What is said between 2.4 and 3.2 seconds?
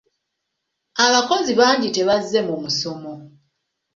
mu musomo.